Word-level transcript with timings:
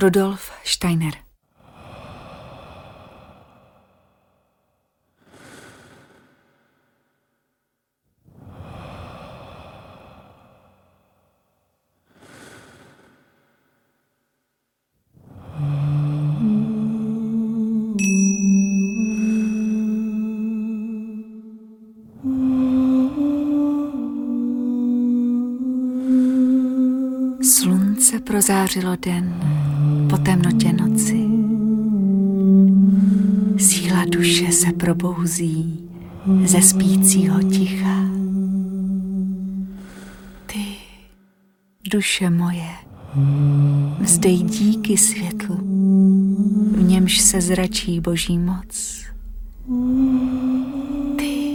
Rudolf 0.00 0.50
Steiner. 0.64 1.12
Slunce 27.42 28.20
prozářilo 28.20 28.96
den 28.96 29.59
po 30.10 30.18
temnotě 30.18 30.72
noci. 30.72 31.26
Síla 33.58 34.04
duše 34.04 34.52
se 34.52 34.72
probouzí 34.72 35.88
ze 36.44 36.62
spícího 36.62 37.42
ticha. 37.42 38.04
Ty, 40.46 40.64
duše 41.92 42.30
moje, 42.30 42.70
vzdej 44.00 44.36
díky 44.36 44.98
světlu, 44.98 45.56
v 46.76 46.82
němž 46.82 47.18
se 47.18 47.40
zračí 47.40 48.00
boží 48.00 48.38
moc. 48.38 49.04
Ty, 51.16 51.54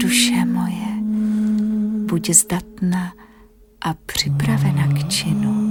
duše 0.00 0.44
moje, 0.44 1.02
buď 2.08 2.30
zdatna 2.30 3.12
a 3.80 3.94
připravena 3.94 4.86
k 4.86 5.08
činu. 5.08 5.67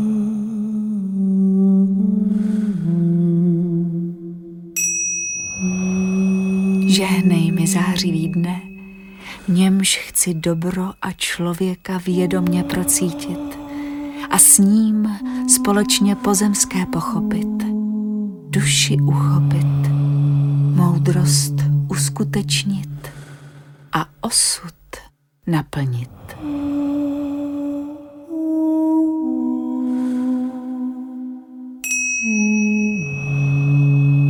Žehnej 7.18 7.52
mi 7.52 7.68
zářivý 7.68 8.28
dne, 8.28 8.62
v 9.46 9.50
němž 9.50 9.98
chci 9.98 10.34
dobro 10.34 10.92
a 11.02 11.12
člověka 11.12 12.02
vědomně 12.06 12.64
procítit 12.64 13.60
a 14.30 14.38
s 14.38 14.58
ním 14.58 15.10
společně 15.56 16.16
pozemské 16.16 16.86
pochopit, 16.86 17.64
duši 18.50 18.98
uchopit, 18.98 19.90
moudrost 20.76 21.54
uskutečnit 21.90 23.10
a 23.94 24.06
osud 24.22 24.74
naplnit. 25.48 26.10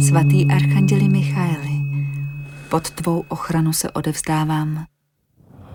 Svatý 0.07 0.45
Archanděli 0.45 1.09
Michaeli, 1.09 1.76
pod 2.69 2.89
tvou 2.89 3.23
ochranu 3.27 3.73
se 3.73 3.91
odevzdávám. 3.91 4.85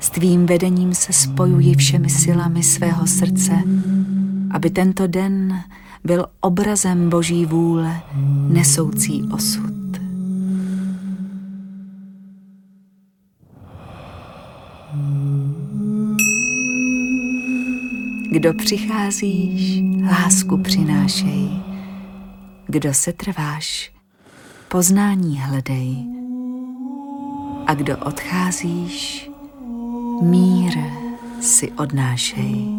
S 0.01 0.11
tvým 0.11 0.47
vedením 0.47 0.95
se 0.95 1.13
spojuji 1.13 1.75
všemi 1.75 2.11
silami 2.11 2.63
svého 2.63 3.07
srdce, 3.07 3.53
aby 4.51 4.71
tento 4.71 5.07
den 5.07 5.61
byl 6.05 6.27
obrazem 6.41 7.11
Boží 7.11 7.47
vůle, 7.47 8.03
nesoucí 8.49 9.23
osud. 9.33 9.73
Kdo 18.33 18.55
přicházíš, 18.55 19.83
lásku 20.05 20.59
přinášej. 20.59 21.51
Kdo 22.67 22.95
se 22.95 23.13
trváš, 23.13 23.93
poznání 24.69 25.39
hledej. 25.39 26.22
A 27.73 27.75
kdo 27.75 27.97
odcházíš, 27.97 29.31
mír 30.23 30.79
si 31.41 31.73
odnášej. 31.73 32.72